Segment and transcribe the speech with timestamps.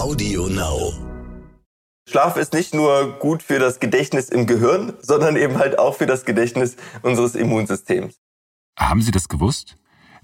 [0.00, 0.94] Audio Now.
[2.08, 6.06] Schlaf ist nicht nur gut für das Gedächtnis im Gehirn, sondern eben halt auch für
[6.06, 8.14] das Gedächtnis unseres Immunsystems.
[8.78, 9.76] Haben Sie das gewusst?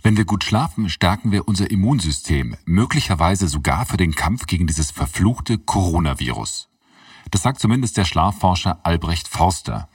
[0.02, 4.91] Wenn wir gut schlafen, stärken wir unser Immunsystem, möglicherweise sogar für den Kampf gegen dieses
[4.91, 6.70] verfluchte Coronavirus.
[7.30, 9.90] Das sagt zumindest der Schlafforscher Albrecht Forster.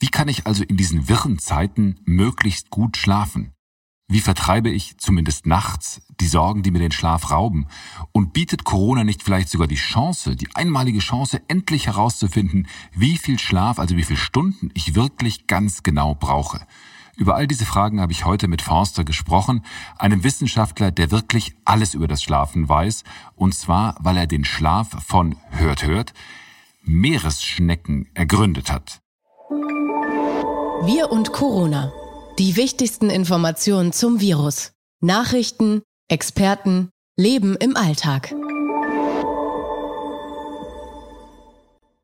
[0.00, 3.52] Wie kann ich also in diesen wirren Zeiten möglichst gut schlafen?
[4.12, 7.66] Wie vertreibe ich, zumindest nachts, die Sorgen, die mir den Schlaf rauben?
[8.12, 13.38] Und bietet Corona nicht vielleicht sogar die Chance, die einmalige Chance, endlich herauszufinden, wie viel
[13.38, 16.66] Schlaf, also wie viele Stunden ich wirklich ganz genau brauche?
[17.16, 19.64] Über all diese Fragen habe ich heute mit Forster gesprochen,
[19.96, 24.88] einem Wissenschaftler, der wirklich alles über das Schlafen weiß, und zwar, weil er den Schlaf
[25.06, 26.12] von hört hört
[26.82, 29.00] Meeresschnecken ergründet hat.
[30.84, 31.94] Wir und Corona.
[32.42, 34.72] Die wichtigsten Informationen zum Virus.
[35.00, 38.34] Nachrichten, Experten, Leben im Alltag.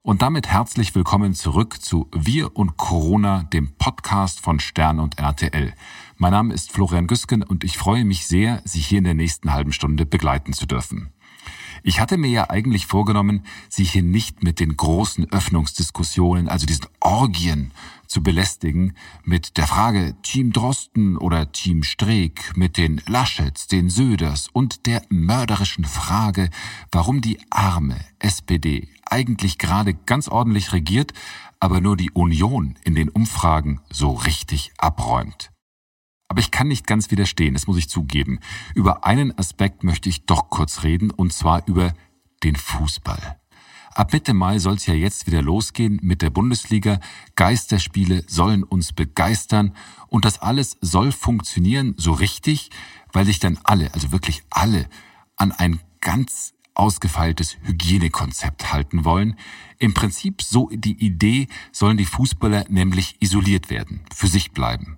[0.02, 5.74] Und damit herzlich willkommen zurück zu Wir und Corona, dem Podcast von Stern und RTL.
[6.18, 9.52] Mein Name ist Florian Güsken und ich freue mich sehr, Sie hier in der nächsten
[9.52, 11.12] halben Stunde begleiten zu dürfen.
[11.89, 16.84] Ich hatte mir ja eigentlich vorgenommen, Sie hier nicht mit den großen Öffnungsdiskussionen, also diesen
[17.00, 17.72] Orgien
[18.06, 18.92] zu belästigen,
[19.25, 25.00] mit der Frage Team Drosten oder Team Streeck, mit den Laschets, den Söders und der
[25.09, 26.50] mörderischen Frage,
[26.92, 31.14] warum die arme SPD eigentlich gerade ganz ordentlich regiert,
[31.59, 35.53] aber nur die Union in den Umfragen so richtig abräumt.
[36.28, 38.38] Aber ich kann nicht ganz widerstehen, das muss ich zugeben.
[38.74, 41.94] Über einen Aspekt möchte ich doch kurz reden, und zwar über
[42.44, 43.38] den Fußball.
[43.94, 47.00] Ab Mitte Mai soll es ja jetzt wieder losgehen mit der Bundesliga.
[47.34, 49.74] Geisterspiele sollen uns begeistern
[50.06, 52.70] und das alles soll funktionieren so richtig,
[53.12, 54.88] weil sich dann alle, also wirklich alle,
[55.34, 59.34] an ein ganz ausgefeiltes Hygienekonzept halten wollen.
[59.78, 64.97] Im Prinzip so die Idee, sollen die Fußballer nämlich isoliert werden, für sich bleiben.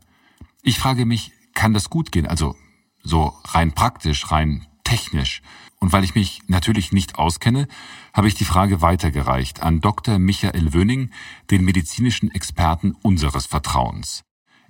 [0.63, 2.27] Ich frage mich, kann das gut gehen?
[2.27, 2.55] Also
[3.03, 5.41] so rein praktisch, rein technisch.
[5.79, 7.67] Und weil ich mich natürlich nicht auskenne,
[8.13, 10.19] habe ich die Frage weitergereicht an Dr.
[10.19, 11.11] Michael Wöning,
[11.51, 14.25] den medizinischen Experten unseres Vertrauens.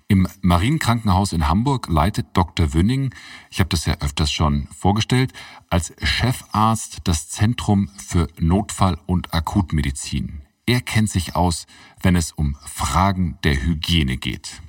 [0.06, 2.74] Im Marienkrankenhaus in Hamburg leitet Dr.
[2.74, 3.14] Wöning,
[3.50, 5.32] ich habe das ja öfters schon vorgestellt,
[5.68, 10.42] als Chefarzt das Zentrum für Notfall- und Akutmedizin.
[10.66, 11.66] Er kennt sich aus,
[12.02, 14.62] wenn es um Fragen der Hygiene geht.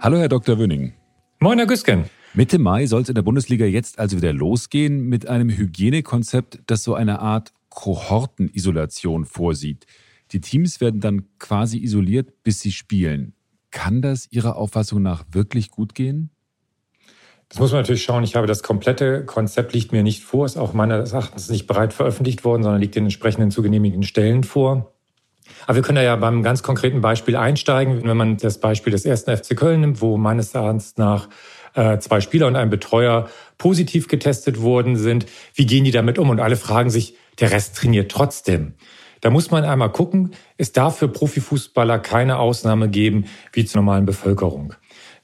[0.00, 0.58] Hallo, Herr Dr.
[0.58, 0.94] Wöning.
[1.38, 2.10] Moin, Herr Güsken.
[2.34, 6.82] Mitte Mai soll es in der Bundesliga jetzt also wieder losgehen mit einem Hygienekonzept, das
[6.82, 9.86] so eine Art Kohortenisolation vorsieht.
[10.32, 13.34] Die Teams werden dann quasi isoliert, bis sie spielen.
[13.70, 16.30] Kann das Ihrer Auffassung nach wirklich gut gehen?
[17.48, 18.24] Das muss man natürlich schauen.
[18.24, 21.92] Ich habe das komplette Konzept liegt mir nicht vor, ist auch meines Erachtens nicht bereit
[21.92, 24.92] veröffentlicht worden, sondern liegt den entsprechenden zu genehmigenden Stellen vor.
[25.66, 28.02] Aber wir können da ja beim ganz konkreten Beispiel einsteigen.
[28.04, 31.28] Wenn man das Beispiel des ersten FC Köln nimmt, wo meines Erachtens nach
[31.74, 36.30] äh, zwei Spieler und ein Betreuer positiv getestet worden sind, wie gehen die damit um?
[36.30, 38.74] Und alle fragen sich, der Rest trainiert trotzdem.
[39.20, 44.06] Da muss man einmal gucken, es darf für Profifußballer keine Ausnahme geben wie zur normalen
[44.06, 44.74] Bevölkerung.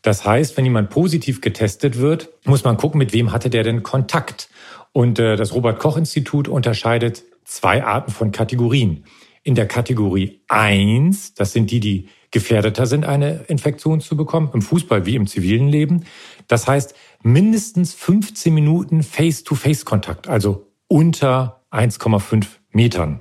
[0.03, 3.83] Das heißt, wenn jemand positiv getestet wird, muss man gucken, mit wem hatte der denn
[3.83, 4.49] Kontakt.
[4.93, 9.05] Und äh, das Robert Koch Institut unterscheidet zwei Arten von Kategorien
[9.45, 14.63] in der Kategorie 1, das sind die, die gefährdeter sind, eine Infektion zu bekommen, im
[14.63, 16.05] Fußball wie im zivilen Leben.
[16.49, 23.21] Das heißt, mindestens 15 Minuten Face-to-Face-Kontakt, also unter 1,5 Metern.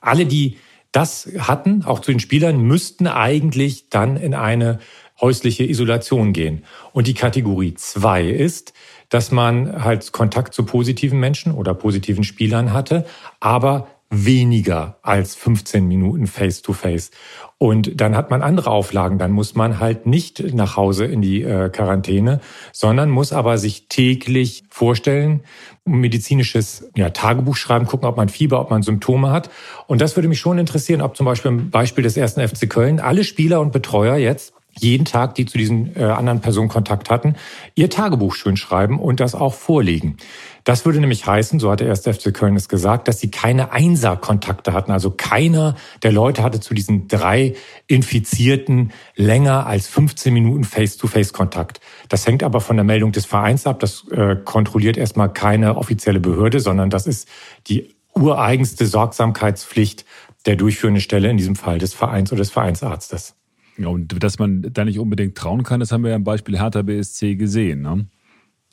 [0.00, 0.58] Alle, die
[0.92, 4.80] das hatten, auch zu den Spielern, müssten eigentlich dann in eine
[5.20, 6.64] häusliche Isolation gehen.
[6.92, 8.72] Und die Kategorie 2 ist,
[9.08, 13.06] dass man halt Kontakt zu positiven Menschen oder positiven Spielern hatte,
[13.38, 17.12] aber weniger als 15 Minuten Face-to-Face.
[17.58, 19.18] Und dann hat man andere Auflagen.
[19.18, 22.40] Dann muss man halt nicht nach Hause in die äh, Quarantäne,
[22.72, 25.44] sondern muss aber sich täglich vorstellen,
[25.84, 29.50] medizinisches ja, Tagebuch schreiben, gucken, ob man Fieber, ob man Symptome hat.
[29.86, 32.98] Und das würde mich schon interessieren, ob zum Beispiel im Beispiel des ersten FC Köln
[32.98, 37.34] alle Spieler und Betreuer jetzt jeden Tag, die zu diesen äh, anderen Personen Kontakt hatten,
[37.74, 40.16] ihr Tagebuch schön schreiben und das auch vorlegen.
[40.64, 43.72] Das würde nämlich heißen, so hat der erste FC Köln es gesagt, dass sie keine
[43.72, 44.92] Einser-Kontakte hatten.
[44.92, 47.54] Also keiner der Leute hatte zu diesen drei
[47.86, 51.80] Infizierten länger als 15 Minuten Face-to-Face-Kontakt.
[52.08, 53.80] Das hängt aber von der Meldung des Vereins ab.
[53.80, 57.28] Das äh, kontrolliert erstmal keine offizielle Behörde, sondern das ist
[57.68, 60.04] die ureigenste Sorgsamkeitspflicht
[60.46, 63.34] der durchführenden Stelle, in diesem Fall des Vereins oder des Vereinsarztes.
[63.80, 66.58] Ja, und dass man da nicht unbedingt trauen kann, das haben wir ja im Beispiel
[66.58, 67.80] Hertha BSC gesehen.
[67.80, 68.06] Ne?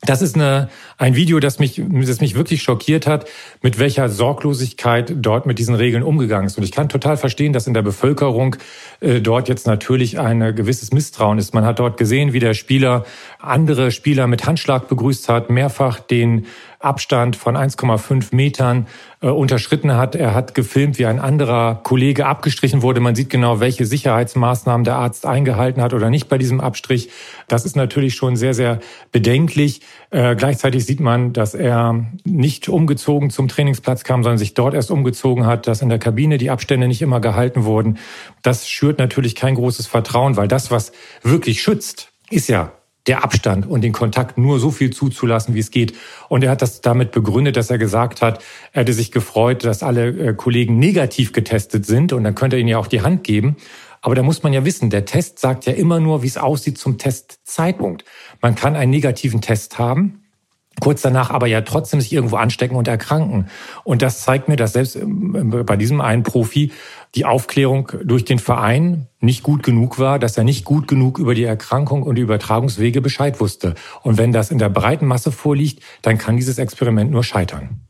[0.01, 0.69] Das ist eine,
[0.99, 3.27] ein Video, das mich, das mich wirklich schockiert hat,
[3.63, 6.55] mit welcher Sorglosigkeit dort mit diesen Regeln umgegangen ist.
[6.55, 8.57] Und ich kann total verstehen, dass in der Bevölkerung
[8.99, 11.55] äh, dort jetzt natürlich ein gewisses Misstrauen ist.
[11.55, 13.05] Man hat dort gesehen, wie der Spieler
[13.39, 16.45] andere Spieler mit Handschlag begrüßt hat, mehrfach den
[16.79, 18.87] Abstand von 1,5 Metern
[19.19, 20.15] äh, unterschritten hat.
[20.15, 22.99] Er hat gefilmt, wie ein anderer Kollege abgestrichen wurde.
[22.99, 27.09] Man sieht genau, welche Sicherheitsmaßnahmen der Arzt eingehalten hat oder nicht bei diesem Abstrich.
[27.47, 28.79] Das ist natürlich schon sehr, sehr
[29.11, 29.81] bedenklich.
[30.11, 34.91] Äh, gleichzeitig sieht man, dass er nicht umgezogen zum Trainingsplatz kam, sondern sich dort erst
[34.91, 37.97] umgezogen hat, dass in der Kabine die Abstände nicht immer gehalten wurden.
[38.43, 40.91] Das schürt natürlich kein großes Vertrauen, weil das, was
[41.23, 42.71] wirklich schützt, ist ja
[43.07, 45.93] der Abstand und den Kontakt nur so viel zuzulassen, wie es geht.
[46.29, 48.43] Und er hat das damit begründet, dass er gesagt hat,
[48.73, 52.59] er hätte sich gefreut, dass alle äh, Kollegen negativ getestet sind und dann könnte er
[52.59, 53.55] ihnen ja auch die Hand geben.
[54.01, 56.77] Aber da muss man ja wissen, der Test sagt ja immer nur, wie es aussieht
[56.77, 58.05] zum Testzeitpunkt.
[58.41, 60.26] Man kann einen negativen Test haben,
[60.79, 63.47] kurz danach aber ja trotzdem sich irgendwo anstecken und erkranken.
[63.83, 66.71] Und das zeigt mir, dass selbst ähm, bei diesem einen Profi
[67.15, 71.33] die Aufklärung durch den Verein nicht gut genug war, dass er nicht gut genug über
[71.33, 73.73] die Erkrankung und die Übertragungswege Bescheid wusste.
[74.03, 77.81] Und wenn das in der breiten Masse vorliegt, dann kann dieses Experiment nur scheitern.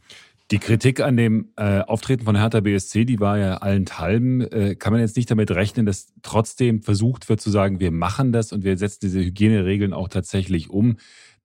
[0.50, 4.40] Die Kritik an dem äh, Auftreten von Hertha BSC, die war ja allenthalben.
[4.40, 8.32] Äh, kann man jetzt nicht damit rechnen, dass trotzdem versucht wird zu sagen, wir machen
[8.32, 10.96] das und wir setzen diese Hygieneregeln auch tatsächlich um?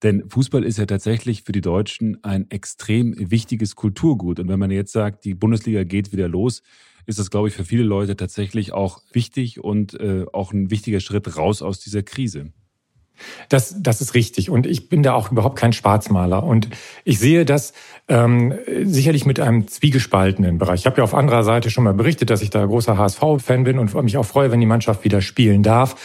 [0.03, 4.39] Denn Fußball ist ja tatsächlich für die Deutschen ein extrem wichtiges Kulturgut.
[4.39, 6.61] Und wenn man jetzt sagt, die Bundesliga geht wieder los,
[7.05, 10.99] ist das, glaube ich, für viele Leute tatsächlich auch wichtig und äh, auch ein wichtiger
[10.99, 12.51] Schritt raus aus dieser Krise.
[13.49, 14.49] Das, das ist richtig.
[14.49, 16.43] Und ich bin da auch überhaupt kein Schwarzmaler.
[16.43, 16.69] Und
[17.03, 17.73] ich sehe das
[18.07, 18.53] ähm,
[18.83, 20.81] sicherlich mit einem zwiegespaltenen Bereich.
[20.81, 23.79] Ich habe ja auf anderer Seite schon mal berichtet, dass ich da großer HSV-Fan bin
[23.79, 25.95] und mich auch freue, wenn die Mannschaft wieder spielen darf.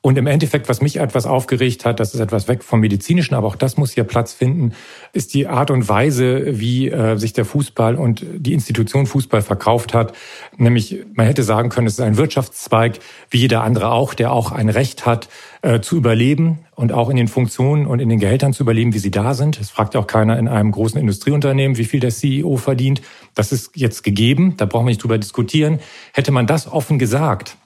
[0.00, 3.48] Und im Endeffekt, was mich etwas aufgeregt hat, das ist etwas weg vom Medizinischen, aber
[3.48, 4.72] auch das muss hier Platz finden,
[5.12, 9.94] ist die Art und Weise, wie äh, sich der Fußball und die Institution Fußball verkauft
[9.94, 10.12] hat.
[10.56, 14.52] Nämlich, man hätte sagen können, es ist ein Wirtschaftszweig, wie jeder andere auch, der auch
[14.52, 15.28] ein Recht hat,
[15.62, 18.98] äh, zu überleben und auch in den Funktionen und in den Gehältern zu überleben, wie
[18.98, 19.58] sie da sind.
[19.60, 23.02] Es fragt ja auch keiner in einem großen Industrieunternehmen, wie viel der CEO verdient.
[23.34, 25.80] Das ist jetzt gegeben, da brauchen wir nicht drüber diskutieren.
[26.12, 27.56] Hätte man das offen gesagt,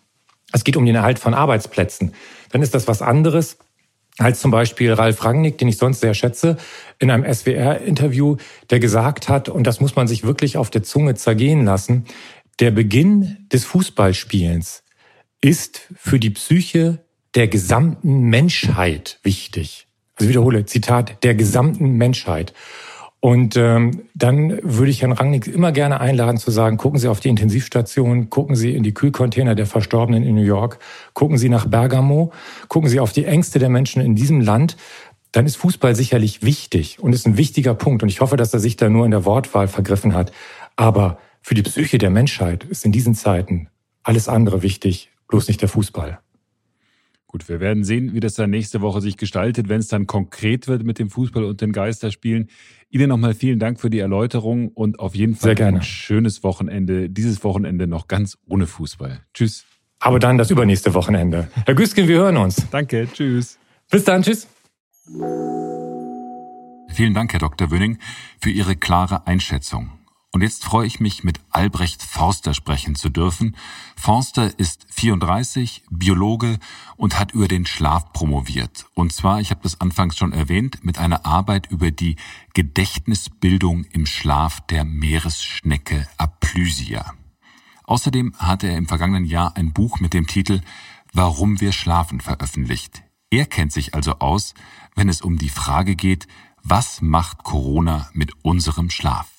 [0.53, 2.13] es geht um den Erhalt von Arbeitsplätzen,
[2.51, 3.59] dann ist das was anderes
[4.19, 6.59] als zum Beispiel Ralf Rangnick, den ich sonst sehr schätze,
[6.99, 8.37] in einem SWR-Interview,
[8.71, 12.05] der gesagt hat, und das muss man sich wirklich auf der Zunge zergehen lassen,
[12.61, 14.83] der Beginn des Fußballspielens
[15.41, 16.99] ist für die Psyche
[17.35, 19.87] der gesamten Menschheit wichtig.
[20.17, 22.53] Also wiederhole, Zitat, der gesamten Menschheit.
[23.25, 27.21] Und ähm, dann würde ich Herrn Rangnick immer gerne einladen zu sagen, gucken Sie auf
[27.21, 30.81] die Intensivstation, gucken Sie in die Kühlcontainer der Verstorbenen in New York,
[31.15, 32.33] gucken Sie nach Bergamo,
[32.67, 34.77] gucken Sie auf die Ängste der Menschen in diesem Land.
[35.31, 38.03] Dann ist Fußball sicherlich wichtig und ist ein wichtiger Punkt.
[38.03, 40.33] Und ich hoffe, dass er sich da nur in der Wortwahl vergriffen hat.
[40.75, 43.69] Aber für die Psyche der Menschheit ist in diesen Zeiten
[44.03, 46.19] alles andere wichtig, bloß nicht der Fußball.
[47.33, 50.69] Gut, wir werden sehen, wie das dann nächste Woche sich gestaltet, wenn es dann konkret
[50.69, 52.51] wird mit dem Fußball und den Geisterspielen.
[52.91, 57.09] Ihnen nochmal vielen Dank für die Erläuterung und auf jeden Fall ein schönes Wochenende.
[57.09, 59.23] Dieses Wochenende noch ganz ohne Fußball.
[59.33, 59.65] Tschüss.
[59.99, 61.49] Aber dann das übernächste Wochenende.
[61.65, 62.69] Herr Güskin, wir hören uns.
[62.71, 63.59] Danke, tschüss.
[63.91, 64.47] Bis dann, tschüss.
[66.91, 67.71] Vielen Dank, Herr Dr.
[67.71, 67.97] Wöning,
[68.43, 70.02] für Ihre klare Einschätzung.
[70.35, 73.55] Und jetzt freue ich mich, mit Albrecht Forster sprechen zu dürfen.
[73.97, 76.59] Forster ist 34, Biologe
[76.97, 78.87] und hat über den Schlaf promoviert.
[78.95, 82.17] Und zwar, ich habe das anfangs schon erwähnt, mit einer Arbeit über die
[82.55, 87.13] Gedächtnisbildung im Schlaf der Meeresschnecke Aplysia.
[87.85, 90.63] Außerdem hatte er im vergangenen Jahr ein Buch mit dem Titel
[91.13, 93.03] Warum wir schlafen veröffentlicht.
[93.29, 94.55] Er kennt sich also aus,
[94.95, 96.27] wenn es um die Frage geht,
[96.63, 99.32] was macht Corona mit unserem Schlaf?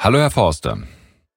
[0.00, 0.78] Hallo, Herr Forster.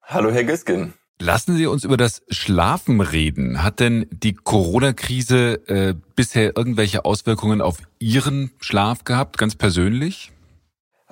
[0.03, 0.93] Hallo, Herr Güskin.
[1.19, 3.63] Lassen Sie uns über das Schlafen reden.
[3.63, 10.31] Hat denn die Corona-Krise äh, bisher irgendwelche Auswirkungen auf Ihren Schlaf gehabt, ganz persönlich?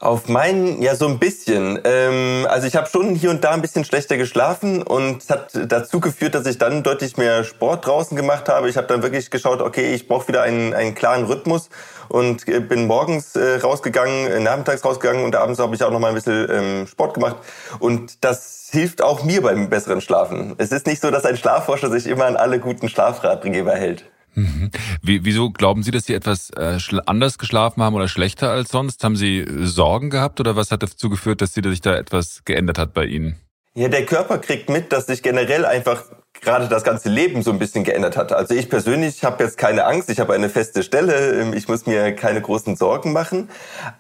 [0.02, 1.78] Auf meinen, ja, so ein bisschen.
[1.84, 5.52] Ähm, also ich habe schon hier und da ein bisschen schlechter geschlafen und es hat
[5.54, 8.70] dazu geführt, dass ich dann deutlich mehr Sport draußen gemacht habe.
[8.70, 11.70] Ich habe dann wirklich geschaut, okay, ich brauche wieder einen, einen klaren Rhythmus
[12.08, 16.00] und äh, bin morgens äh, rausgegangen, äh, nachmittags rausgegangen und abends habe ich auch noch
[16.00, 17.36] mal ein bisschen ähm, Sport gemacht.
[17.80, 20.56] Und das hilft auch mir beim besseren Schlafen.
[20.60, 24.06] Es ist nicht so, dass ein Schlafforscher sich immer an alle guten Schlafratgeber hält.
[24.36, 24.72] Mhm.
[25.02, 29.04] Wie, wieso glauben Sie, dass Sie etwas äh, anders geschlafen haben oder schlechter als sonst?
[29.04, 32.94] Haben Sie Sorgen gehabt oder was hat dazu geführt, dass sich da etwas geändert hat
[32.94, 33.40] bei Ihnen?
[33.76, 36.04] Ja, der Körper kriegt mit, dass ich generell einfach
[36.42, 38.32] gerade das ganze Leben so ein bisschen geändert hat.
[38.32, 41.86] Also ich persönlich habe jetzt keine Angst, ich habe eine feste Stelle, ähm, ich muss
[41.86, 43.50] mir keine großen Sorgen machen.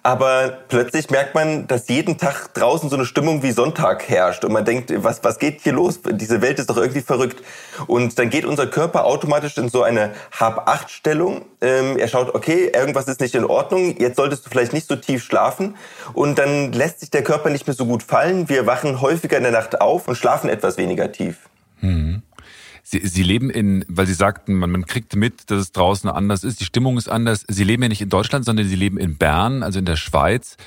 [0.03, 4.53] Aber plötzlich merkt man, dass jeden Tag draußen so eine Stimmung wie Sonntag herrscht und
[4.53, 5.99] man denkt, was, was geht hier los?
[6.09, 7.43] Diese Welt ist doch irgendwie verrückt.
[7.87, 11.45] Und dann geht unser Körper automatisch in so eine Hab-Acht-Stellung.
[11.61, 14.95] Ähm, er schaut, okay, irgendwas ist nicht in Ordnung, jetzt solltest du vielleicht nicht so
[14.95, 15.75] tief schlafen.
[16.13, 18.49] Und dann lässt sich der Körper nicht mehr so gut fallen.
[18.49, 21.49] Wir wachen häufiger in der Nacht auf und schlafen etwas weniger tief.
[21.81, 22.21] Hm.
[22.91, 26.43] Sie, Sie leben in, weil Sie sagten, man, man kriegt mit, dass es draußen anders
[26.43, 27.45] ist, die Stimmung ist anders.
[27.47, 30.57] Sie leben ja nicht in Deutschland, sondern Sie leben in Bern, also in der Schweiz.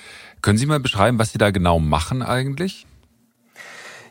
[0.41, 2.87] Können Sie mal beschreiben, was Sie da genau machen eigentlich?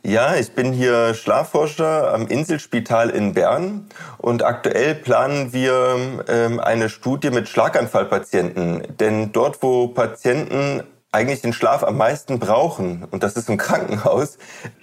[0.04, 3.86] Ja, ich bin hier Schlafforscher am Inselspital in Bern
[4.18, 8.98] und aktuell planen wir ähm, eine Studie mit Schlaganfallpatienten.
[9.00, 14.38] Denn dort, wo Patienten eigentlich den Schlaf am meisten brauchen, und das ist im Krankenhaus,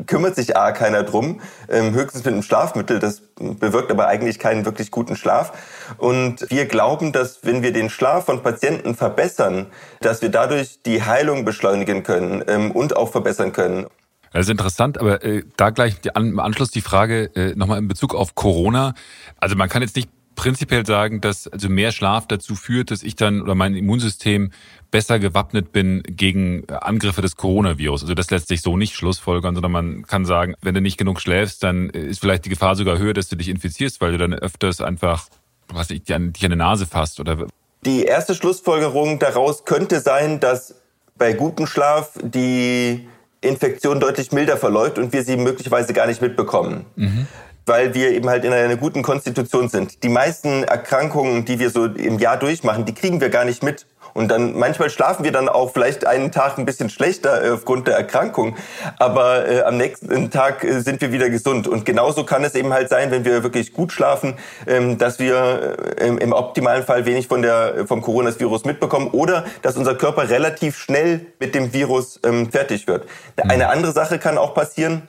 [0.06, 4.66] kümmert sich A keiner drum, ähm, höchstens mit einem Schlafmittel, das bewirkt aber eigentlich keinen
[4.66, 5.52] wirklich guten Schlaf.
[5.96, 9.66] Und wir glauben, dass wenn wir den Schlaf von Patienten verbessern,
[10.00, 13.86] dass wir dadurch die Heilung beschleunigen können ähm, und auch verbessern können.
[14.32, 17.78] Das ist interessant, aber äh, da gleich die, an, im Anschluss die Frage äh, nochmal
[17.78, 18.94] in Bezug auf Corona.
[19.38, 23.16] Also man kann jetzt nicht prinzipiell sagen, dass also mehr Schlaf dazu führt, dass ich
[23.16, 24.52] dann oder mein Immunsystem
[24.92, 28.02] besser gewappnet bin gegen Angriffe des Coronavirus.
[28.02, 31.20] Also das lässt sich so nicht schlussfolgern, sondern man kann sagen, wenn du nicht genug
[31.20, 34.32] schläfst, dann ist vielleicht die Gefahr sogar höher, dass du dich infizierst, weil du dann
[34.32, 35.26] öfters einfach,
[35.66, 37.48] was ich, dich an die Nase fasst oder.
[37.84, 40.76] Die erste Schlussfolgerung daraus könnte sein, dass
[41.16, 43.08] bei gutem Schlaf die
[43.40, 46.84] Infektion deutlich milder verläuft und wir sie möglicherweise gar nicht mitbekommen.
[46.94, 47.26] Mhm
[47.68, 50.02] weil wir eben halt in einer guten Konstitution sind.
[50.02, 53.86] Die meisten Erkrankungen, die wir so im Jahr durchmachen, die kriegen wir gar nicht mit.
[54.14, 57.86] Und dann manchmal schlafen wir dann auch vielleicht einen Tag ein bisschen schlechter äh, aufgrund
[57.86, 58.56] der Erkrankung,
[58.98, 61.68] aber äh, am nächsten Tag äh, sind wir wieder gesund.
[61.68, 64.34] Und genauso kann es eben halt sein, wenn wir wirklich gut schlafen,
[64.66, 69.44] ähm, dass wir äh, im, im, optimalen Fall wenig von der vom Coronavirus mitbekommen oder
[69.62, 73.06] dass unser Körper relativ schnell mit dem Virus ähm, fertig wird.
[73.36, 75.06] Eine andere Sache kann auch passieren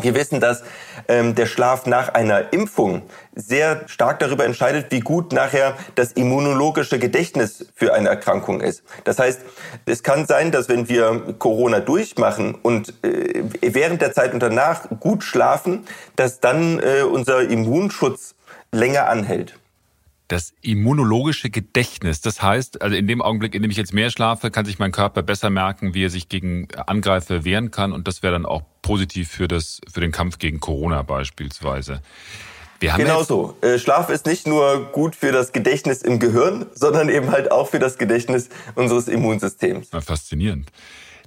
[0.00, 0.62] wir wissen, dass
[1.08, 3.02] ähm, der Schlaf nach einer Impfung
[3.34, 8.82] sehr stark darüber entscheidet, wie gut nachher das immunologische Gedächtnis für eine Erkrankung ist.
[9.04, 9.40] Das heißt,
[9.86, 14.88] es kann sein, dass wenn wir Corona durchmachen und äh, während der Zeit und danach
[15.00, 15.86] gut schlafen,
[16.16, 18.34] dass dann äh, unser Immunschutz
[18.72, 19.58] länger anhält
[20.28, 22.20] das immunologische Gedächtnis.
[22.20, 24.92] Das heißt, also in dem Augenblick, in dem ich jetzt mehr schlafe, kann sich mein
[24.92, 27.92] Körper besser merken, wie er sich gegen Angreifer wehren kann.
[27.92, 32.02] Und das wäre dann auch positiv für, das, für den Kampf gegen Corona beispielsweise.
[32.80, 33.56] Wir haben genau so.
[33.62, 37.68] Äh, Schlaf ist nicht nur gut für das Gedächtnis im Gehirn, sondern eben halt auch
[37.68, 39.88] für das Gedächtnis unseres Immunsystems.
[40.04, 40.70] Faszinierend.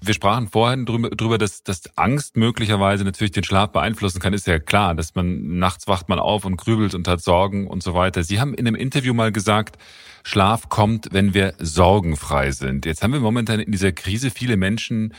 [0.02, 4.34] Wir sprachen vorhin drüber, dass, dass Angst möglicherweise natürlich den Schlaf beeinflussen kann.
[4.34, 7.84] Ist ja klar, dass man nachts wacht man auf und grübelt und hat Sorgen und
[7.84, 8.24] so weiter.
[8.24, 9.78] Sie haben in einem Interview mal gesagt,
[10.24, 12.86] Schlaf kommt, wenn wir sorgenfrei sind.
[12.86, 15.14] Jetzt haben wir momentan in dieser Krise viele Menschen,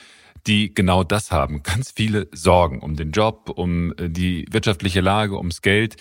[0.47, 1.63] die genau das haben.
[1.63, 5.97] Ganz viele Sorgen um den Job, um äh, die wirtschaftliche Lage, ums Geld.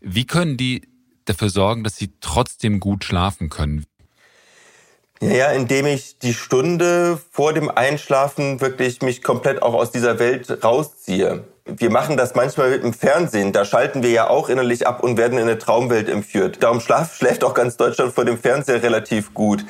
[0.00, 0.82] Wie können die
[1.24, 3.84] dafür sorgen, dass sie trotzdem gut schlafen können?
[5.22, 10.64] Ja, indem ich die Stunde vor dem Einschlafen wirklich mich komplett auch aus dieser Welt
[10.64, 11.44] rausziehe.
[11.64, 13.52] Wir machen das manchmal mit dem Fernsehen.
[13.52, 16.60] Da schalten wir ja auch innerlich ab und werden in eine Traumwelt entführt.
[16.60, 19.64] Darum schlaf, schläft auch ganz Deutschland vor dem Fernseher relativ gut.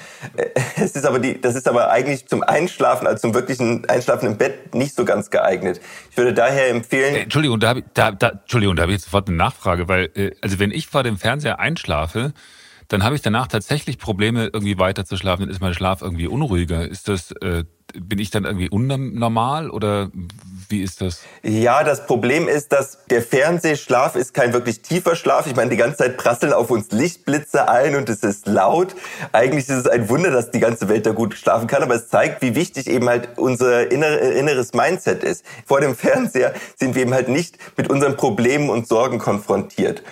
[0.80, 4.38] Es ist aber die, das ist aber eigentlich zum Einschlafen, also zum wirklichen Einschlafen im
[4.38, 5.82] Bett nicht so ganz geeignet.
[6.10, 7.14] Ich würde daher empfehlen.
[7.14, 10.08] Äh, Entschuldigung, da habe ich, da, da, Entschuldigung, da habe ich sofort eine Nachfrage, weil
[10.14, 12.32] äh, also wenn ich vor dem Fernseher einschlafe,
[12.92, 15.42] dann habe ich danach tatsächlich Probleme, irgendwie weiter zu schlafen.
[15.42, 16.86] Dann ist mein Schlaf irgendwie unruhiger.
[16.86, 20.10] Ist das, äh, bin ich dann irgendwie unnormal oder
[20.68, 21.22] wie ist das?
[21.42, 25.46] Ja, das Problem ist, dass der Fernsehschlaf ist kein wirklich tiefer Schlaf.
[25.46, 28.94] Ich meine, die ganze Zeit prasseln auf uns Lichtblitze ein und es ist laut.
[29.32, 32.08] Eigentlich ist es ein Wunder, dass die ganze Welt da gut schlafen kann, aber es
[32.08, 35.44] zeigt, wie wichtig eben halt unser inneres Mindset ist.
[35.64, 40.02] Vor dem Fernseher sind wir eben halt nicht mit unseren Problemen und Sorgen konfrontiert.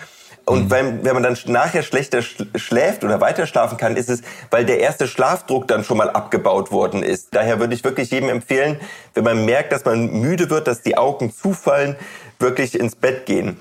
[0.51, 0.71] Und mhm.
[0.73, 4.81] wenn, wenn man dann nachher schlechter schläft oder weiter schlafen kann, ist es, weil der
[4.81, 7.29] erste Schlafdruck dann schon mal abgebaut worden ist.
[7.37, 8.81] Daher würde ich wirklich jedem empfehlen,
[9.15, 11.95] wenn man merkt, dass man müde wird, dass die Augen zufallen,
[12.41, 13.59] wirklich ins Bett gehen.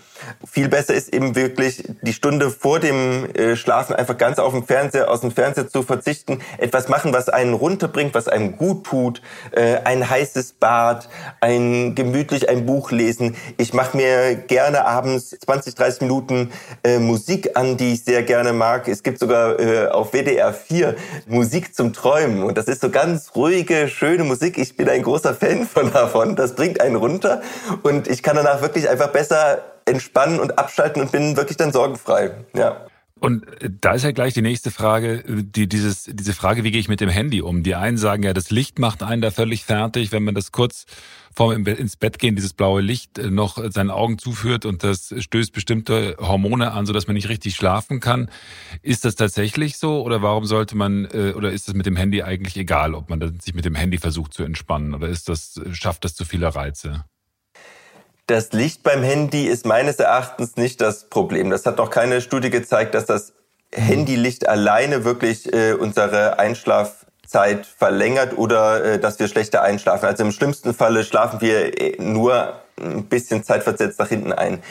[0.49, 4.65] Viel besser ist eben wirklich die Stunde vor dem äh, Schlafen einfach ganz auf dem
[4.65, 9.21] Fernseher, aus dem Fernseher zu verzichten, etwas machen, was einen runterbringt, was einem gut tut,
[9.51, 11.09] äh, ein heißes Bad,
[11.41, 13.35] ein gemütlich ein Buch lesen.
[13.57, 16.51] Ich mache mir gerne abends 20, 30 Minuten
[16.83, 18.87] äh, Musik an, die ich sehr gerne mag.
[18.87, 19.57] Es gibt sogar
[19.93, 20.95] auf WDR 4
[21.27, 24.57] Musik zum Träumen und das ist so ganz ruhige, schöne Musik.
[24.57, 26.35] Ich bin ein großer Fan von davon.
[26.35, 27.41] Das bringt einen runter
[27.83, 32.31] und ich kann danach wirklich einfach besser entspannen und abschalten und bin wirklich dann sorgenfrei.
[32.53, 32.85] Ja.
[33.19, 36.79] Und äh, da ist ja gleich die nächste Frage, die, dieses, diese Frage, wie gehe
[36.79, 37.63] ich mit dem Handy um?
[37.63, 40.85] Die einen sagen ja, das Licht macht einen da völlig fertig, wenn man das kurz
[41.35, 45.53] vorm ins Bett gehen, dieses blaue Licht äh, noch seinen Augen zuführt und das stößt
[45.53, 48.29] bestimmte Hormone an, sodass man nicht richtig schlafen kann.
[48.81, 52.23] Ist das tatsächlich so oder warum sollte man, äh, oder ist es mit dem Handy
[52.23, 56.05] eigentlich egal, ob man sich mit dem Handy versucht zu entspannen oder ist das, schafft
[56.05, 57.03] das zu viele Reize?
[58.29, 61.49] Das Licht beim Handy ist meines Erachtens nicht das Problem.
[61.49, 63.33] Das hat noch keine Studie gezeigt, dass das
[63.73, 70.05] Handylicht alleine wirklich äh, unsere Einschlafzeit verlängert oder äh, dass wir schlechter einschlafen.
[70.05, 74.61] Also im schlimmsten Falle schlafen wir äh, nur ein bisschen zeitversetzt nach hinten ein.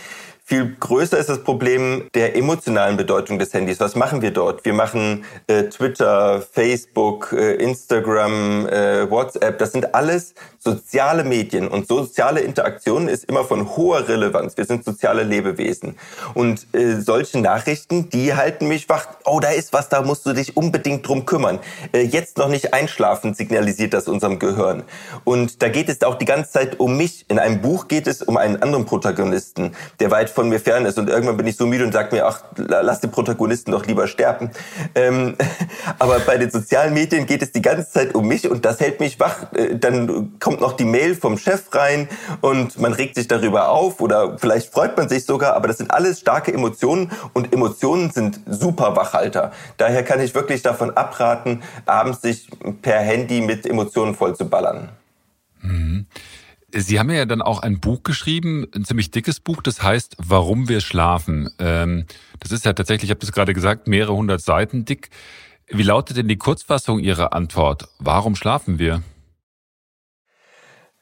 [0.49, 3.81] Viel größer ist das Problem der emotionalen Bedeutung des Handys.
[3.81, 4.65] Was machen wir dort?
[4.65, 9.59] Wir machen äh, Twitter, Facebook, äh, Instagram, äh, WhatsApp.
[9.59, 14.57] Das sind alles soziale Medien und soziale Interaktion ist immer von hoher Relevanz.
[14.57, 15.97] Wir sind soziale Lebewesen
[16.33, 19.07] und äh, solche Nachrichten, die halten mich wach.
[19.27, 21.59] Oh, da ist was, da musst du dich unbedingt drum kümmern.
[21.93, 24.83] Äh, jetzt noch nicht einschlafen, signalisiert das unserem Gehirn.
[25.25, 27.27] Und da geht es auch die ganze Zeit um mich.
[27.29, 30.97] In einem Buch geht es um einen anderen Protagonisten, der weit von mir fern ist.
[30.99, 34.07] Und irgendwann bin ich so müde und sage mir, ach, lass den Protagonisten doch lieber
[34.07, 34.53] sterben.
[34.95, 35.35] Ähm,
[35.99, 39.01] aber bei den sozialen Medien geht es die ganze Zeit um mich und das hält
[39.01, 39.53] mich wach.
[39.53, 42.09] Äh, dann kommt noch die Mail vom Chef rein
[42.41, 45.55] und man regt sich darüber auf oder vielleicht freut man sich sogar.
[45.55, 49.51] Aber das sind alles starke Emotionen und Emotionen sind super Wachhalter.
[49.77, 52.49] Daher kann ich wirklich davon abraten, abends sich
[52.81, 54.91] per Handy mit Emotionen voll zu ballern.
[55.63, 56.07] Mhm.
[56.71, 60.69] Sie haben ja dann auch ein Buch geschrieben, ein ziemlich dickes Buch, das heißt Warum
[60.69, 61.51] wir schlafen.
[61.59, 62.05] Ähm,
[62.41, 65.09] das ist ja tatsächlich, ich habe das gerade gesagt, mehrere hundert Seiten dick.
[65.69, 67.89] Wie lautet denn die Kurzfassung Ihrer Antwort?
[67.99, 69.03] Warum schlafen wir?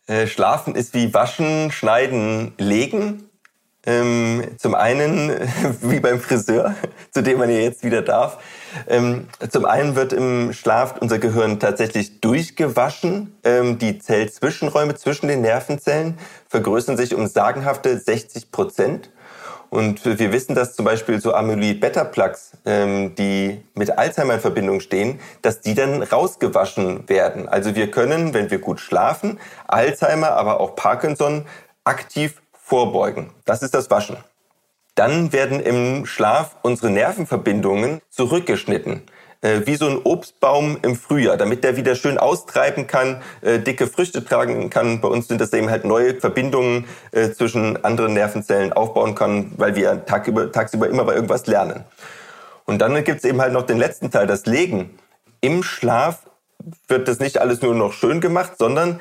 [0.06, 3.24] Äh, schlafen ist wie waschen, schneiden, legen.
[3.86, 5.30] Ähm, zum einen
[5.80, 6.74] wie beim Friseur,
[7.12, 8.38] zu dem man ja jetzt wieder darf.
[8.88, 13.36] Ähm, zum einen wird im Schlaf unser Gehirn tatsächlich durchgewaschen.
[13.44, 16.18] Ähm, die Zellzwischenräume zwischen den Nervenzellen
[16.48, 19.10] vergrößern sich um sagenhafte 60 Prozent.
[19.70, 25.20] Und wir wissen, dass zum Beispiel so Amyloid-Beta-Plaques, ähm, die mit Alzheimer in Verbindung stehen,
[25.42, 27.48] dass die dann rausgewaschen werden.
[27.48, 31.46] Also wir können, wenn wir gut schlafen, Alzheimer, aber auch Parkinson
[31.84, 33.30] aktiv vorbeugen.
[33.44, 34.16] Das ist das Waschen.
[34.96, 39.02] Dann werden im Schlaf unsere Nervenverbindungen zurückgeschnitten
[39.40, 43.86] äh, wie so ein Obstbaum im Frühjahr, damit der wieder schön austreiben kann, äh, dicke
[43.86, 45.00] Früchte tragen kann.
[45.00, 49.76] Bei uns sind das eben halt neue Verbindungen äh, zwischen anderen Nervenzellen aufbauen kann, weil
[49.76, 51.84] wir tagüber, tagsüber immer bei irgendwas lernen.
[52.64, 54.98] Und dann gibt es eben halt noch den letzten Teil, das Legen.
[55.40, 56.22] Im Schlaf
[56.88, 58.98] wird das nicht alles nur noch schön gemacht, sondern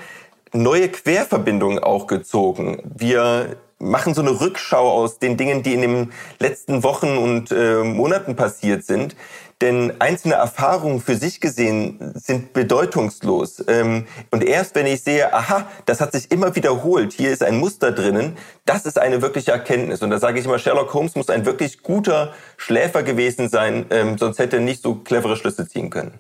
[0.56, 2.82] neue Querverbindungen auch gezogen.
[2.84, 7.84] Wir machen so eine Rückschau aus den Dingen, die in den letzten Wochen und äh,
[7.84, 9.16] Monaten passiert sind.
[9.62, 13.64] Denn einzelne Erfahrungen für sich gesehen sind bedeutungslos.
[13.68, 17.58] Ähm, und erst wenn ich sehe, aha, das hat sich immer wiederholt, hier ist ein
[17.58, 20.02] Muster drinnen, das ist eine wirkliche Erkenntnis.
[20.02, 24.18] Und da sage ich immer, Sherlock Holmes muss ein wirklich guter Schläfer gewesen sein, ähm,
[24.18, 26.20] sonst hätte er nicht so clevere Schlüsse ziehen können.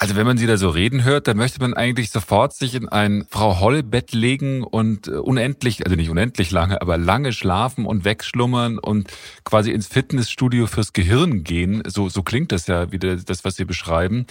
[0.00, 2.88] Also wenn man sie da so reden hört, dann möchte man eigentlich sofort sich in
[2.88, 7.84] ein Frau Holle Bett legen und äh, unendlich, also nicht unendlich lange, aber lange schlafen
[7.84, 9.10] und wegschlummern und
[9.42, 11.82] quasi ins Fitnessstudio fürs Gehirn gehen.
[11.84, 14.28] So, so klingt das ja wieder, das, was Sie beschreiben.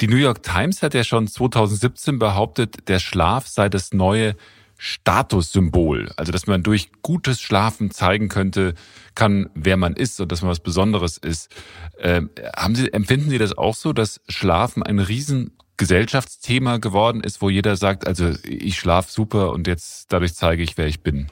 [0.00, 4.36] Die New York Times hat ja schon 2017 behauptet, der Schlaf sei das neue
[4.84, 6.10] Statussymbol.
[6.16, 8.74] Also, dass man durch gutes Schlafen zeigen könnte,
[9.14, 11.54] kann, wer man ist und dass man was Besonderes ist.
[12.00, 17.40] Ähm, haben Sie, empfinden Sie das auch so, dass Schlafen ein riesen Gesellschaftsthema geworden ist,
[17.42, 21.28] wo jeder sagt, also ich schlafe super und jetzt dadurch zeige ich, wer ich bin?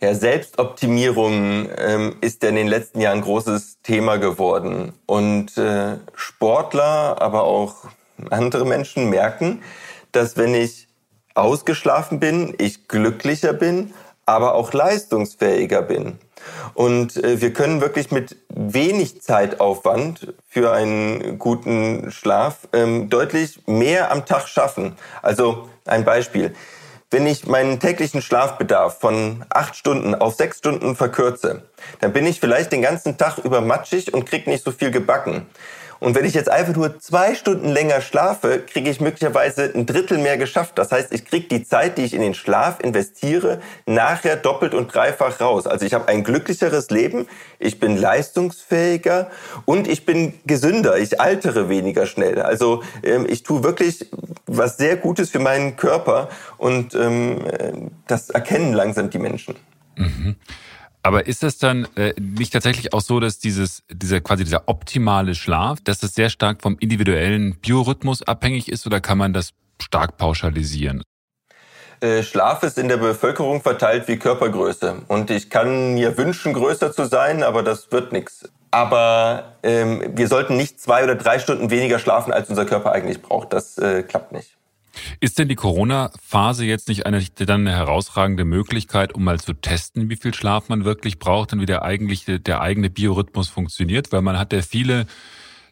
[0.00, 4.92] Ja, Selbstoptimierung ähm, ist ja in den letzten Jahren ein großes Thema geworden.
[5.06, 7.84] Und äh, Sportler, aber auch
[8.30, 9.62] andere Menschen merken,
[10.10, 10.88] dass wenn ich
[11.34, 13.92] ausgeschlafen bin, ich glücklicher bin,
[14.26, 16.18] aber auch leistungsfähiger bin.
[16.74, 24.10] Und äh, wir können wirklich mit wenig Zeitaufwand für einen guten Schlaf ähm, deutlich mehr
[24.10, 24.96] am Tag schaffen.
[25.22, 26.54] Also ein Beispiel.
[27.10, 31.62] Wenn ich meinen täglichen Schlafbedarf von acht Stunden auf sechs Stunden verkürze,
[32.00, 35.46] dann bin ich vielleicht den ganzen Tag über matschig und krieg nicht so viel gebacken.
[36.04, 40.18] Und wenn ich jetzt einfach nur zwei Stunden länger schlafe, kriege ich möglicherweise ein Drittel
[40.18, 40.76] mehr geschafft.
[40.76, 44.94] Das heißt, ich kriege die Zeit, die ich in den Schlaf investiere, nachher doppelt und
[44.94, 45.66] dreifach raus.
[45.66, 47.26] Also ich habe ein glücklicheres Leben,
[47.58, 49.30] ich bin leistungsfähiger
[49.64, 52.42] und ich bin gesünder, ich altere weniger schnell.
[52.42, 54.10] Also ähm, ich tue wirklich
[54.44, 59.54] was sehr Gutes für meinen Körper und ähm, das erkennen langsam die Menschen.
[59.96, 60.36] Mhm.
[61.04, 65.34] Aber ist das dann äh, nicht tatsächlich auch so, dass dieses, dieser quasi dieser optimale
[65.34, 69.50] Schlaf, dass das sehr stark vom individuellen Biorhythmus abhängig ist oder kann man das
[69.82, 71.02] stark pauschalisieren?
[72.00, 75.02] Äh, Schlaf ist in der Bevölkerung verteilt wie Körpergröße.
[75.08, 78.48] Und ich kann mir wünschen, größer zu sein, aber das wird nichts.
[78.70, 83.20] Aber ähm, wir sollten nicht zwei oder drei Stunden weniger schlafen, als unser Körper eigentlich
[83.20, 83.52] braucht.
[83.52, 84.56] Das äh, klappt nicht.
[85.20, 90.10] Ist denn die Corona-Phase jetzt nicht eine, dann eine herausragende Möglichkeit, um mal zu testen,
[90.10, 94.12] wie viel Schlaf man wirklich braucht und wie der eigentliche, der eigene Biorhythmus funktioniert?
[94.12, 95.06] Weil man hat ja viele,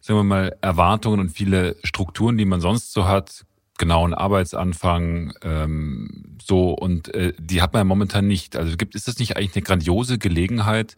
[0.00, 3.44] sagen wir mal, Erwartungen und viele Strukturen, die man sonst so hat,
[3.78, 8.56] genauen Arbeitsanfang, ähm, so und äh, die hat man ja momentan nicht.
[8.56, 10.96] Also gibt ist das nicht eigentlich eine grandiose Gelegenheit,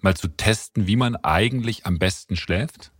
[0.00, 2.90] mal zu testen, wie man eigentlich am besten schläft?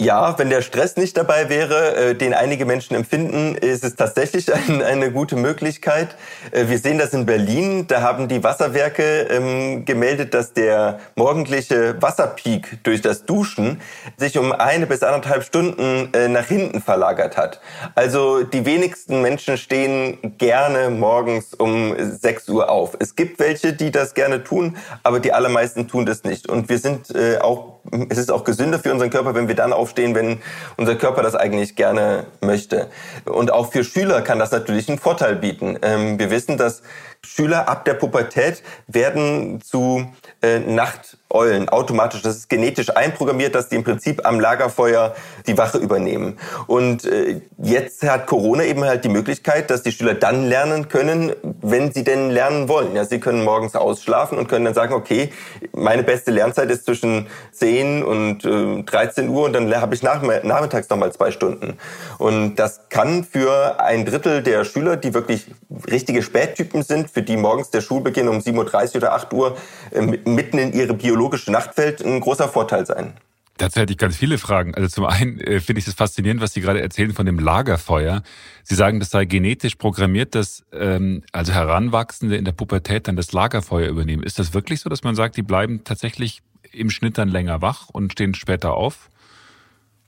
[0.00, 4.52] Ja, wenn der Stress nicht dabei wäre, äh, den einige Menschen empfinden, ist es tatsächlich
[4.68, 6.16] ein, eine gute Möglichkeit.
[6.50, 7.86] Äh, wir sehen das in Berlin.
[7.86, 13.80] Da haben die Wasserwerke ähm, gemeldet, dass der morgendliche Wasserpeak durch das Duschen
[14.16, 17.60] sich um eine bis anderthalb Stunden äh, nach hinten verlagert hat.
[17.94, 22.96] Also die wenigsten Menschen stehen gerne morgens um 6 Uhr auf.
[22.98, 26.48] Es gibt welche, die das gerne tun, aber die allermeisten tun das nicht.
[26.48, 29.72] Und wir sind äh, auch, es ist auch gesünder für unseren Körper, wenn wir dann
[29.72, 30.40] auf aufstehen, wenn
[30.76, 32.88] unser Körper das eigentlich gerne möchte.
[33.24, 35.78] Und auch für Schüler kann das natürlich einen Vorteil bieten.
[35.82, 36.82] Ähm, wir wissen, dass
[37.24, 40.06] Schüler ab der Pubertät werden zu
[40.42, 42.20] äh, Nachteulen automatisch.
[42.20, 45.14] Das ist genetisch einprogrammiert, dass die im Prinzip am Lagerfeuer
[45.46, 46.38] die Wache übernehmen.
[46.66, 51.32] Und äh, jetzt hat Corona eben halt die Möglichkeit, dass die Schüler dann lernen können,
[51.60, 52.96] wenn sie denn lernen wollen.
[52.96, 55.30] Ja, sie können morgens ausschlafen und können dann sagen, okay,
[55.72, 60.22] meine beste Lernzeit ist zwischen 10 und äh, 13 Uhr und dann habe ich nach,
[60.42, 61.78] nachmittags nochmal zwei Stunden.
[62.18, 65.46] Und das kann für ein Drittel der Schüler, die wirklich
[65.88, 69.56] richtige Spättypen sind, für die morgens der Schulbeginn um 7.30 Uhr oder 8 Uhr
[69.90, 73.14] äh, mitten in ihre biologische Nacht fällt, ein großer Vorteil sein.
[73.58, 74.74] Dazu hätte ich ganz viele Fragen.
[74.74, 78.22] Also zum einen äh, finde ich es faszinierend, was Sie gerade erzählen von dem Lagerfeuer.
[78.64, 83.32] Sie sagen, das sei genetisch programmiert, dass ähm, also Heranwachsende in der Pubertät dann das
[83.32, 84.22] Lagerfeuer übernehmen.
[84.22, 87.88] Ist das wirklich so, dass man sagt, die bleiben tatsächlich im Schnitt dann länger wach
[87.90, 89.10] und stehen später auf?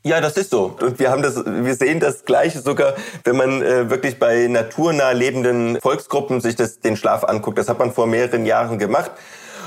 [0.07, 0.77] Ja, das ist so.
[0.81, 5.12] Und wir haben das, wir sehen das Gleiche sogar, wenn man äh, wirklich bei naturnah
[5.12, 7.57] lebenden Volksgruppen sich das, den Schlaf anguckt.
[7.57, 9.12] Das hat man vor mehreren Jahren gemacht.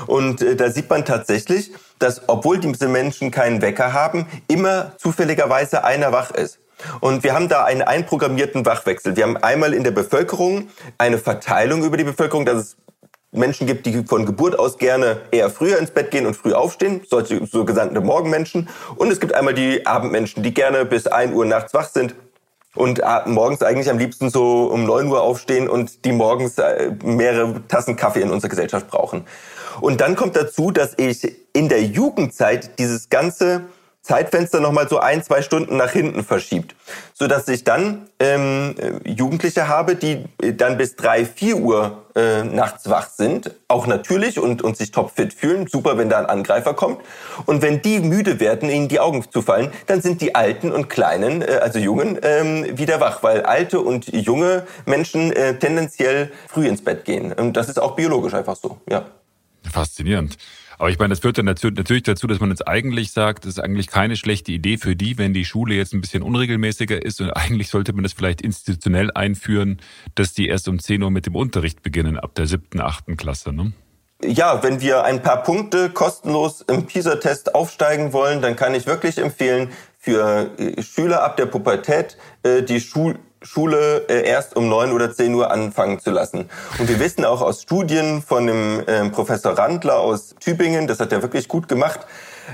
[0.06, 5.82] Und äh, da sieht man tatsächlich, dass obwohl diese Menschen keinen Wecker haben, immer zufälligerweise
[5.82, 6.60] einer wach ist.
[7.00, 9.16] Und wir haben da einen einprogrammierten Wachwechsel.
[9.16, 12.76] Wir haben einmal in der Bevölkerung eine Verteilung über die Bevölkerung, dass es
[13.30, 17.02] Menschen gibt, die von Geburt aus gerne eher früher ins Bett gehen und früh aufstehen,
[17.08, 18.68] solche sogenannte Morgenmenschen.
[18.96, 22.14] Und es gibt einmal die Abendmenschen, die gerne bis 1 Uhr nachts wach sind
[22.74, 27.66] und morgens eigentlich am liebsten so um 9 Uhr aufstehen und die morgens äh, mehrere
[27.66, 29.24] Tassen Kaffee in unserer Gesellschaft brauchen.
[29.80, 33.64] Und dann kommt dazu, dass ich in der Jugendzeit dieses ganze
[34.02, 36.74] Zeitfenster nochmal so ein, zwei Stunden nach hinten verschiebt.
[37.12, 40.24] So dass ich dann ähm, Jugendliche habe, die
[40.56, 45.34] dann bis drei, vier Uhr äh, nachts wach sind, auch natürlich und, und sich topfit
[45.34, 45.66] fühlen.
[45.66, 47.02] Super, wenn da ein Angreifer kommt.
[47.44, 50.88] Und wenn die müde werden, ihnen die Augen zu fallen, dann sind die Alten und
[50.88, 56.66] Kleinen, äh, also Jungen, ähm, wieder wach, weil alte und junge Menschen äh, tendenziell früh
[56.66, 57.32] ins Bett gehen.
[57.32, 59.04] Und das ist auch biologisch einfach so, ja.
[59.70, 60.38] Faszinierend.
[60.78, 63.60] Aber ich meine, das führt dann natürlich dazu, dass man jetzt eigentlich sagt, es ist
[63.60, 67.30] eigentlich keine schlechte Idee für die, wenn die Schule jetzt ein bisschen unregelmäßiger ist und
[67.30, 69.80] eigentlich sollte man das vielleicht institutionell einführen,
[70.14, 73.52] dass die erst um 10 Uhr mit dem Unterricht beginnen, ab der siebten, achten Klasse,
[73.52, 73.72] ne?
[74.24, 79.18] Ja, wenn wir ein paar Punkte kostenlos im PISA-Test aufsteigen wollen, dann kann ich wirklich
[79.18, 84.92] empfehlen, für äh, Schüler ab der Pubertät äh, die Schul Schule äh, erst um neun
[84.92, 86.48] oder zehn Uhr anfangen zu lassen.
[86.78, 91.12] Und wir wissen auch aus Studien von dem äh, Professor Randler aus Tübingen, das hat
[91.12, 92.00] er wirklich gut gemacht,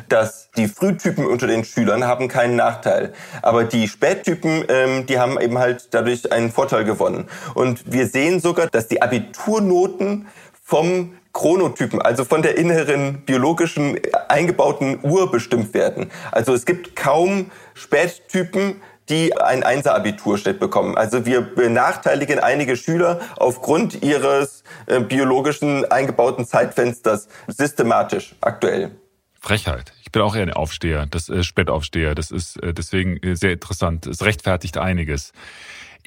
[0.08, 3.12] dass die Frühtypen unter den Schülern haben keinen Nachteil.
[3.42, 7.28] Aber die Spättypen, ähm, die haben eben halt dadurch einen Vorteil gewonnen.
[7.54, 10.26] Und wir sehen sogar, dass die Abiturnoten
[10.62, 16.10] vom Chronotypen, also von der inneren biologischen eingebauten Uhr bestimmt werden.
[16.30, 20.96] Also es gibt kaum Spättypen, die ein Einser-Abiturschnitt bekommen.
[20.96, 28.92] Also wir benachteiligen einige Schüler aufgrund ihres äh, biologischen eingebauten Zeitfensters systematisch aktuell.
[29.40, 29.92] Frechheit.
[30.02, 32.14] Ich bin auch eher ein Aufsteher, das äh, Spätaufsteher.
[32.14, 34.06] Das ist äh, deswegen äh, sehr interessant.
[34.06, 35.32] Es rechtfertigt einiges.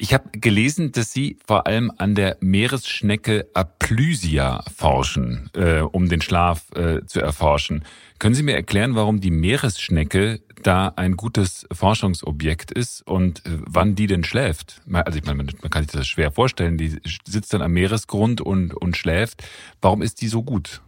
[0.00, 6.20] Ich habe gelesen, dass Sie vor allem an der Meeresschnecke Aplysia forschen, äh, um den
[6.20, 7.84] Schlaf äh, zu erforschen.
[8.20, 13.96] Können Sie mir erklären, warum die Meeresschnecke da ein gutes Forschungsobjekt ist und äh, wann
[13.96, 14.80] die denn schläft?
[14.92, 16.78] Also ich meine, man kann sich das schwer vorstellen.
[16.78, 19.42] Die sitzt dann am Meeresgrund und, und schläft.
[19.82, 20.80] Warum ist die so gut?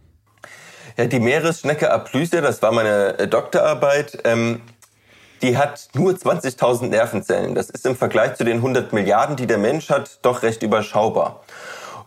[0.97, 4.61] Ja, die Meeresschnecke Aplysia, das war meine äh, Doktorarbeit, ähm,
[5.41, 7.55] die hat nur 20.000 Nervenzellen.
[7.55, 11.43] Das ist im Vergleich zu den 100 Milliarden, die der Mensch hat, doch recht überschaubar.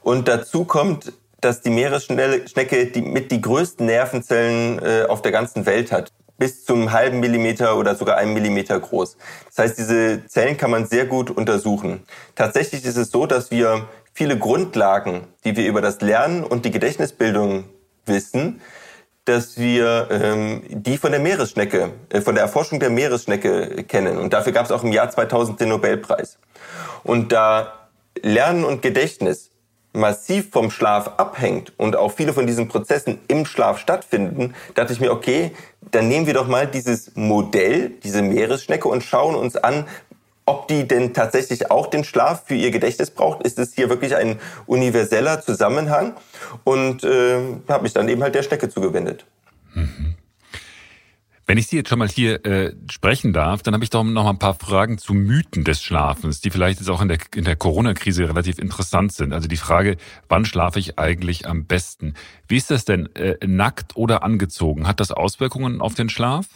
[0.03, 5.66] Und dazu kommt, dass die Meeresschnecke die, mit die größten Nervenzellen äh, auf der ganzen
[5.66, 6.11] Welt hat.
[6.37, 9.16] Bis zum halben Millimeter oder sogar einem Millimeter groß.
[9.47, 12.03] Das heißt, diese Zellen kann man sehr gut untersuchen.
[12.35, 16.70] Tatsächlich ist es so, dass wir viele Grundlagen, die wir über das Lernen und die
[16.70, 17.64] Gedächtnisbildung
[18.07, 18.61] wissen,
[19.25, 24.19] dass wir ähm, die von der Meeresschnecke, äh, von der Erforschung der Meeresschnecke kennen.
[24.19, 26.39] Und dafür gab es auch im Jahr 2000 den Nobelpreis.
[27.03, 27.89] Und da
[28.23, 29.51] Lernen und Gedächtnis
[29.93, 35.01] massiv vom Schlaf abhängt und auch viele von diesen Prozessen im Schlaf stattfinden, dachte ich
[35.01, 35.53] mir, okay,
[35.93, 39.87] dann nehmen wir doch mal dieses Modell, diese Meeresschnecke und schauen uns an,
[40.46, 43.42] ob die denn tatsächlich auch den Schlaf für ihr Gedächtnis braucht.
[43.46, 46.14] Ist es hier wirklich ein universeller Zusammenhang?
[46.64, 49.24] Und äh, habe mich dann eben halt der Schnecke zugewendet.
[49.74, 50.14] Mhm.
[51.46, 54.24] Wenn ich Sie jetzt schon mal hier äh, sprechen darf, dann habe ich doch noch
[54.24, 57.44] mal ein paar Fragen zu Mythen des Schlafens, die vielleicht jetzt auch in der, in
[57.44, 59.35] der Corona-Krise relativ interessant sind.
[59.35, 62.14] Also die Frage, wann schlafe ich eigentlich am besten?
[62.48, 64.87] Wie ist das denn, äh, nackt oder angezogen?
[64.87, 66.46] Hat das Auswirkungen auf den Schlaf?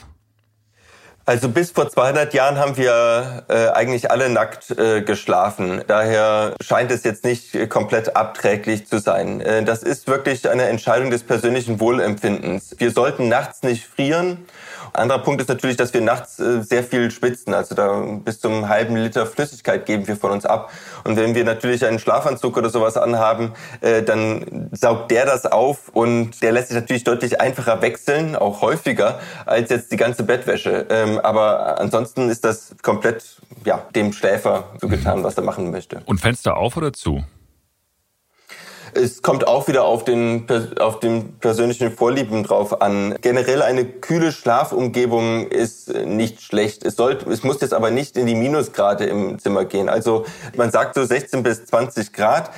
[1.28, 5.82] Also bis vor 200 Jahren haben wir äh, eigentlich alle nackt äh, geschlafen.
[5.86, 9.42] Daher scheint es jetzt nicht komplett abträglich zu sein.
[9.42, 12.76] Äh, das ist wirklich eine Entscheidung des persönlichen Wohlempfindens.
[12.78, 14.46] Wir sollten nachts nicht frieren
[14.92, 17.54] anderer Punkt ist natürlich, dass wir nachts äh, sehr viel schwitzen.
[17.54, 20.70] Also da bis zum halben Liter Flüssigkeit geben wir von uns ab.
[21.04, 25.88] Und wenn wir natürlich einen Schlafanzug oder sowas anhaben, äh, dann saugt der das auf
[25.92, 30.86] und der lässt sich natürlich deutlich einfacher wechseln, auch häufiger, als jetzt die ganze Bettwäsche.
[30.90, 36.02] Ähm, aber ansonsten ist das komplett ja, dem Schläfer so getan, was er machen möchte.
[36.06, 37.22] Und Fenster auf oder zu?
[39.00, 40.46] Es kommt auch wieder auf den,
[40.80, 43.14] auf den persönlichen Vorlieben drauf an.
[43.20, 46.84] Generell eine kühle Schlafumgebung ist nicht schlecht.
[46.84, 49.88] Es, sollte, es muss jetzt aber nicht in die Minusgrade im Zimmer gehen.
[49.88, 50.24] Also
[50.56, 52.50] man sagt so 16 bis 20 Grad.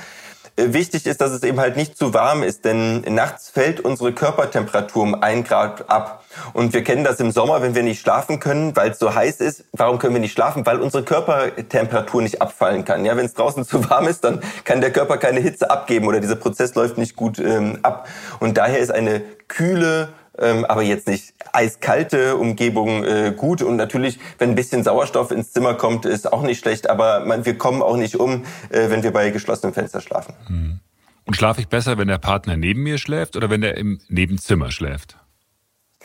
[0.55, 4.11] Äh, wichtig ist, dass es eben halt nicht zu warm ist, denn nachts fällt unsere
[4.11, 6.23] Körpertemperatur um ein Grad ab.
[6.53, 9.41] Und wir kennen das im Sommer, wenn wir nicht schlafen können, weil es so heiß
[9.41, 9.65] ist.
[9.71, 10.65] Warum können wir nicht schlafen?
[10.65, 13.05] Weil unsere Körpertemperatur nicht abfallen kann.
[13.05, 16.19] Ja, wenn es draußen zu warm ist, dann kann der Körper keine Hitze abgeben oder
[16.19, 18.07] dieser Prozess läuft nicht gut ähm, ab.
[18.39, 23.61] Und daher ist eine kühle ähm, aber jetzt nicht eiskalte Umgebung äh, gut.
[23.61, 26.89] Und natürlich, wenn ein bisschen Sauerstoff ins Zimmer kommt, ist auch nicht schlecht.
[26.89, 30.33] Aber man, wir kommen auch nicht um, äh, wenn wir bei geschlossenem Fenster schlafen.
[30.47, 30.79] Hm.
[31.25, 34.71] Und schlafe ich besser, wenn der Partner neben mir schläft oder wenn er im Nebenzimmer
[34.71, 35.17] schläft?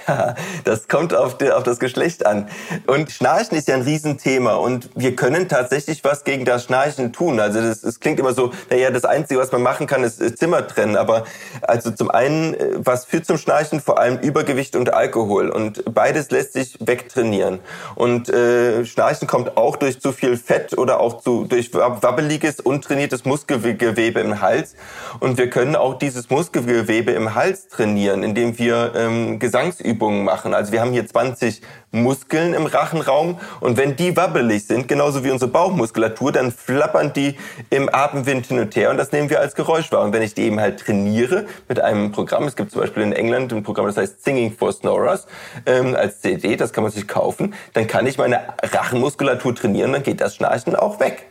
[0.64, 2.48] Das kommt auf, die, auf, das Geschlecht an.
[2.86, 7.40] Und Schnarchen ist ja ein Riesenthema und wir können tatsächlich was gegen das Schnarchen tun.
[7.40, 10.38] Also das, das klingt immer so, naja, das Einzige, was man machen kann, ist, ist
[10.38, 10.96] Zimmer trennen.
[10.96, 11.24] Aber
[11.62, 13.80] also zum einen, äh, was führt zum Schnarchen?
[13.80, 15.50] Vor allem Übergewicht und Alkohol.
[15.50, 17.60] Und beides lässt sich wegtrainieren.
[17.94, 23.24] Und äh, Schnarchen kommt auch durch zu viel Fett oder auch zu, durch wabbeliges, untrainiertes
[23.24, 24.74] Muskelgewebe im Hals.
[25.20, 30.52] Und wir können auch dieses Muskelgewebe im Hals trainieren, indem wir ähm, Gesangsübungen Übungen machen.
[30.52, 35.30] Also wir haben hier 20 Muskeln im Rachenraum und wenn die wabbelig sind, genauso wie
[35.30, 37.36] unsere Bauchmuskulatur, dann flappern die
[37.70, 40.02] im Atemwind hin und her und das nehmen wir als Geräusch wahr.
[40.02, 43.12] Und wenn ich die eben halt trainiere mit einem Programm, es gibt zum Beispiel in
[43.12, 45.26] England ein Programm, das heißt Singing for Snorers
[45.64, 50.02] ähm, als CD, das kann man sich kaufen, dann kann ich meine Rachenmuskulatur trainieren, dann
[50.02, 51.26] geht das Schnarchen auch weg.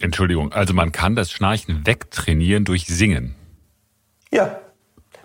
[0.00, 3.34] Entschuldigung, also man kann das Schnarchen wegtrainieren durch Singen.
[4.30, 4.60] Ja,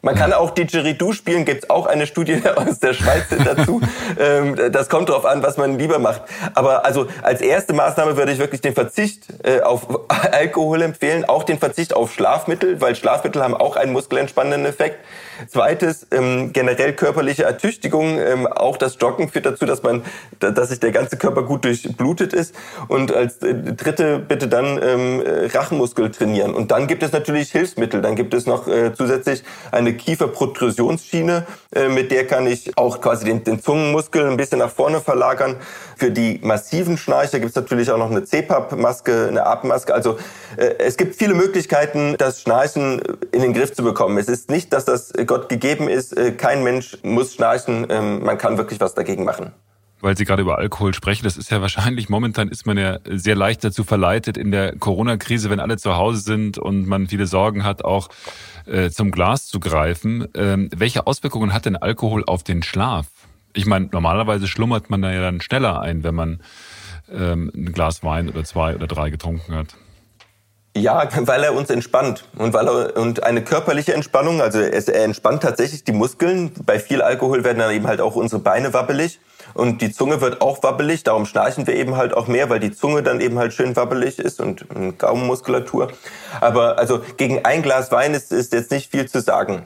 [0.03, 3.81] man kann auch Didgeridoo spielen, gibt's auch eine Studie aus der Schweiz dazu.
[4.19, 6.21] Ähm, das kommt darauf an, was man lieber macht.
[6.53, 9.87] Aber also als erste Maßnahme würde ich wirklich den Verzicht äh, auf
[10.31, 14.97] Alkohol empfehlen, auch den Verzicht auf Schlafmittel, weil Schlafmittel haben auch einen muskelentspannenden Effekt.
[15.47, 18.19] Zweites, ähm, generell körperliche Ertüchtigung.
[18.19, 20.03] Ähm, auch das Joggen führt dazu, dass man,
[20.39, 22.55] dass sich der ganze Körper gut durchblutet ist.
[22.87, 26.53] Und als äh, dritte bitte dann ähm, Rachenmuskel trainieren.
[26.53, 28.01] Und dann gibt es natürlich Hilfsmittel.
[28.01, 33.25] Dann gibt es noch äh, zusätzlich eine Kieferprotrusionsschiene, äh, mit der kann ich auch quasi
[33.25, 35.57] den, den Zungenmuskel ein bisschen nach vorne verlagern.
[35.97, 39.93] Für die massiven Schnarcher gibt es natürlich auch noch eine CPAP-Maske, eine Atemmaske.
[39.93, 40.17] Also
[40.57, 44.17] äh, es gibt viele Möglichkeiten, das Schnarchen in den Griff zu bekommen.
[44.17, 46.15] Es ist nicht, dass das Gott gegeben ist.
[46.15, 47.87] Äh, kein Mensch muss schnarchen.
[47.89, 49.51] Ähm, man kann wirklich was dagegen machen
[50.03, 53.35] weil Sie gerade über Alkohol sprechen, das ist ja wahrscheinlich, momentan ist man ja sehr
[53.35, 57.63] leicht dazu verleitet in der Corona-Krise, wenn alle zu Hause sind und man viele Sorgen
[57.63, 58.09] hat, auch
[58.65, 60.27] äh, zum Glas zu greifen.
[60.35, 63.07] Ähm, welche Auswirkungen hat denn Alkohol auf den Schlaf?
[63.53, 66.41] Ich meine, normalerweise schlummert man da ja dann schneller ein, wenn man
[67.09, 69.75] ähm, ein Glas Wein oder zwei oder drei getrunken hat.
[70.75, 75.43] Ja, weil er uns entspannt und weil er und eine körperliche Entspannung, also er entspannt
[75.43, 76.51] tatsächlich die Muskeln.
[76.65, 79.19] Bei viel Alkohol werden dann eben halt auch unsere Beine wabbelig
[79.53, 81.03] und die Zunge wird auch wabbelig.
[81.03, 84.19] Darum schnarchen wir eben halt auch mehr, weil die Zunge dann eben halt schön wabbelig
[84.19, 85.91] ist und, und Gaumenmuskulatur.
[86.41, 89.65] Aber also gegen ein Glas Wein ist, ist jetzt nicht viel zu sagen.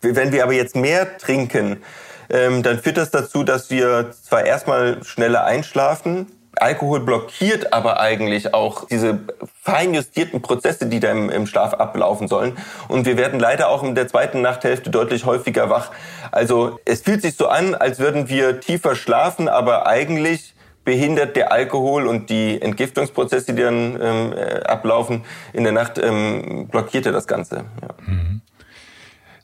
[0.00, 1.82] Wenn wir aber jetzt mehr trinken,
[2.30, 8.54] ähm, dann führt das dazu, dass wir zwar erstmal schneller einschlafen, Alkohol blockiert aber eigentlich
[8.54, 9.20] auch diese
[9.62, 12.56] fein justierten Prozesse, die da im, im, Schlaf ablaufen sollen.
[12.88, 15.90] Und wir werden leider auch in der zweiten Nachthälfte deutlich häufiger wach.
[16.32, 21.52] Also es fühlt sich so an, als würden wir tiefer schlafen, aber eigentlich behindert der
[21.52, 27.12] Alkohol und die Entgiftungsprozesse, die dann ähm, äh, ablaufen in der Nacht, ähm, blockiert er
[27.12, 27.66] das Ganze.
[27.82, 27.88] Ja.
[28.06, 28.40] Mhm.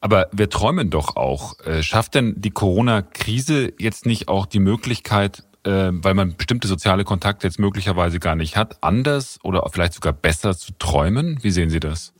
[0.01, 1.59] Aber wir träumen doch auch.
[1.61, 7.05] Äh, schafft denn die Corona-Krise jetzt nicht auch die Möglichkeit, äh, weil man bestimmte soziale
[7.05, 11.39] Kontakte jetzt möglicherweise gar nicht hat, anders oder vielleicht sogar besser zu träumen?
[11.43, 12.15] Wie sehen Sie das?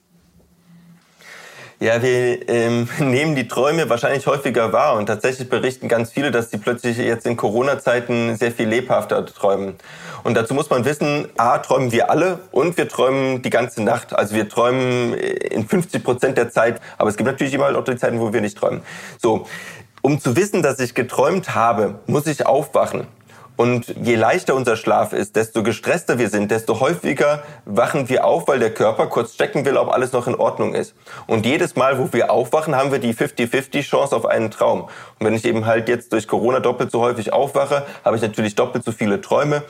[1.81, 6.51] Ja, wir ähm, nehmen die Träume wahrscheinlich häufiger wahr und tatsächlich berichten ganz viele, dass
[6.51, 9.75] sie plötzlich jetzt in Corona-Zeiten sehr viel lebhafter träumen.
[10.23, 14.17] Und dazu muss man wissen, A, träumen wir alle und wir träumen die ganze Nacht.
[14.17, 17.97] Also wir träumen in 50 Prozent der Zeit, aber es gibt natürlich immer auch die
[17.97, 18.81] Zeiten, wo wir nicht träumen.
[19.21, 19.47] So,
[20.01, 23.07] um zu wissen, dass ich geträumt habe, muss ich aufwachen.
[23.57, 28.49] Und je leichter unser Schlaf ist, desto gestresster wir sind, desto häufiger wachen wir auf,
[28.49, 30.95] weil der Körper kurz checken will, ob alles noch in Ordnung ist.
[31.29, 34.83] Und jedes Mal, wo wir aufwachen, haben wir die 50-50 Chance auf einen Traum.
[34.83, 34.91] Und
[35.21, 38.85] wenn ich eben halt jetzt durch Corona doppelt so häufig aufwache, habe ich natürlich doppelt
[38.85, 39.63] so viele Träume.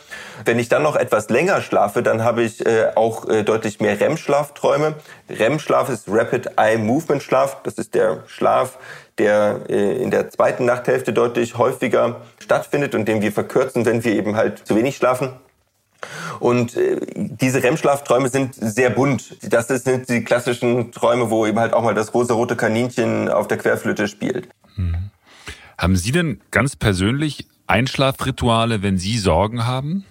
[0.47, 4.01] Wenn ich dann noch etwas länger schlafe, dann habe ich äh, auch äh, deutlich mehr
[4.01, 4.95] REM-Schlafträume.
[5.29, 7.59] REM-Schlaf ist Rapid Eye Movement Schlaf.
[7.65, 8.79] Das ist der Schlaf,
[9.19, 14.13] der äh, in der zweiten Nachthälfte deutlich häufiger stattfindet und den wir verkürzen, wenn wir
[14.15, 15.31] eben halt zu wenig schlafen.
[16.41, 19.37] Und äh, diese REM-Schlafträume sind sehr bunt.
[19.43, 23.59] Das sind die klassischen Träume, wo eben halt auch mal das rosa-rote Kaninchen auf der
[23.59, 24.49] Querflöte spielt.
[24.75, 25.11] Hm.
[25.79, 30.05] Haben Sie denn ganz persönlich Einschlafrituale, wenn Sie Sorgen haben?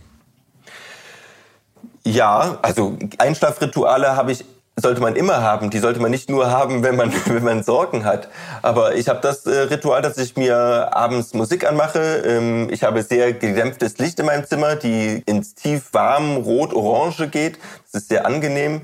[2.05, 4.43] Ja, also Einschlafrituale habe ich
[4.75, 5.69] sollte man immer haben.
[5.69, 8.27] Die sollte man nicht nur haben, wenn man, wenn man Sorgen hat.
[8.61, 12.23] Aber ich habe das äh, Ritual, dass ich mir abends Musik anmache.
[12.25, 17.59] Ähm, ich habe sehr gedämpftes Licht in meinem Zimmer, die ins tief warm Rot-Orange geht.
[17.91, 18.81] Das ist sehr angenehm.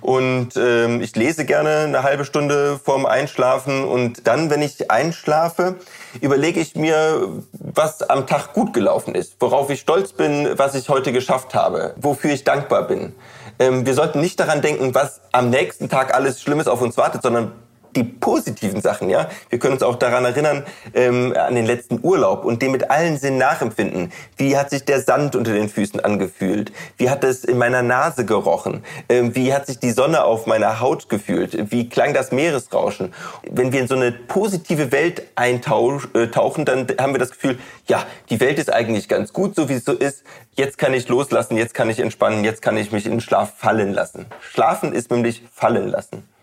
[0.00, 3.84] Und ähm, ich lese gerne eine halbe Stunde vorm Einschlafen.
[3.84, 5.76] Und dann, wenn ich einschlafe,
[6.20, 10.88] überlege ich mir, was am Tag gut gelaufen ist, worauf ich stolz bin, was ich
[10.88, 13.14] heute geschafft habe, wofür ich dankbar bin.
[13.58, 17.22] Ähm, wir sollten nicht daran denken, was am nächsten Tag alles Schlimmes auf uns wartet,
[17.22, 17.52] sondern
[17.96, 19.28] die positiven Sachen, ja.
[19.50, 23.16] Wir können uns auch daran erinnern, ähm, an den letzten Urlaub und den mit allen
[23.16, 24.12] Sinnen nachempfinden.
[24.36, 26.72] Wie hat sich der Sand unter den Füßen angefühlt?
[26.96, 28.84] Wie hat es in meiner Nase gerochen?
[29.08, 31.70] Ähm, wie hat sich die Sonne auf meiner Haut gefühlt?
[31.70, 33.14] Wie klang das Meeresrauschen?
[33.50, 36.28] Wenn wir in so eine positive Welt eintauchen, äh,
[36.64, 39.84] dann haben wir das Gefühl, ja, die Welt ist eigentlich ganz gut, so wie es
[39.84, 40.24] so ist.
[40.56, 43.54] Jetzt kann ich loslassen, jetzt kann ich entspannen, jetzt kann ich mich in den Schlaf
[43.56, 44.26] fallen lassen.
[44.40, 46.33] Schlafen ist nämlich fallen lassen.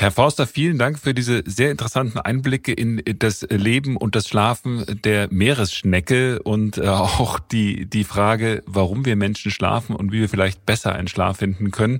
[0.00, 4.84] Herr Forster, vielen Dank für diese sehr interessanten Einblicke in das Leben und das Schlafen
[5.02, 10.28] der Meeresschnecke und äh, auch die, die Frage, warum wir Menschen schlafen und wie wir
[10.28, 11.98] vielleicht besser einen Schlaf finden können.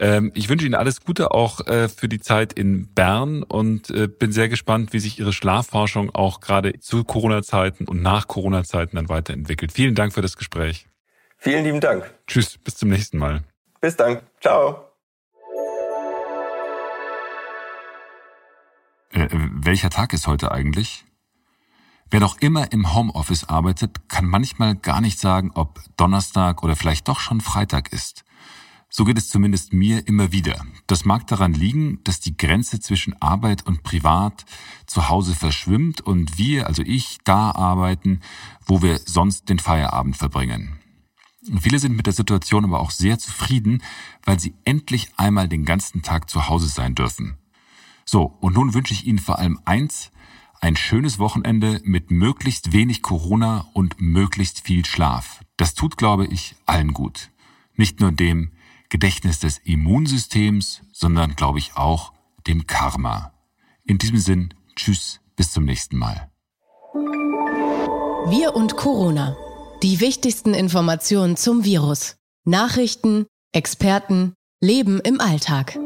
[0.00, 4.08] Ähm, ich wünsche Ihnen alles Gute auch äh, für die Zeit in Bern und äh,
[4.08, 9.08] bin sehr gespannt, wie sich Ihre Schlafforschung auch gerade zu Corona-Zeiten und nach Corona-Zeiten dann
[9.08, 9.70] weiterentwickelt.
[9.70, 10.88] Vielen Dank für das Gespräch.
[11.38, 12.12] Vielen lieben Dank.
[12.26, 13.44] Tschüss, bis zum nächsten Mal.
[13.80, 14.18] Bis dann.
[14.40, 14.91] Ciao.
[19.30, 21.04] Welcher Tag ist heute eigentlich?
[22.10, 27.08] Wer noch immer im Homeoffice arbeitet, kann manchmal gar nicht sagen, ob Donnerstag oder vielleicht
[27.08, 28.24] doch schon Freitag ist.
[28.90, 30.66] So geht es zumindest mir immer wieder.
[30.86, 34.44] Das mag daran liegen, dass die Grenze zwischen Arbeit und Privat
[34.86, 38.20] zu Hause verschwimmt und wir, also ich, da arbeiten,
[38.66, 40.78] wo wir sonst den Feierabend verbringen.
[41.60, 43.82] Viele sind mit der Situation aber auch sehr zufrieden,
[44.24, 47.38] weil sie endlich einmal den ganzen Tag zu Hause sein dürfen.
[48.04, 50.10] So, und nun wünsche ich Ihnen vor allem eins,
[50.60, 55.40] ein schönes Wochenende mit möglichst wenig Corona und möglichst viel Schlaf.
[55.56, 57.30] Das tut, glaube ich, allen gut.
[57.74, 58.52] Nicht nur dem
[58.88, 62.12] Gedächtnis des Immunsystems, sondern, glaube ich, auch
[62.46, 63.32] dem Karma.
[63.84, 66.30] In diesem Sinn, tschüss, bis zum nächsten Mal.
[68.28, 69.36] Wir und Corona.
[69.82, 72.16] Die wichtigsten Informationen zum Virus.
[72.44, 75.76] Nachrichten, Experten, Leben im Alltag.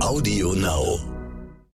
[0.00, 1.09] Audio Now.